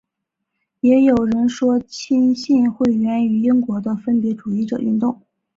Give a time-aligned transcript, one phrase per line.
[0.79, 5.21] 也有人说浸信会源于英国的分别主义者运动。